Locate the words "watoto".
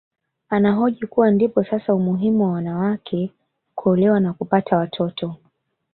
4.77-5.35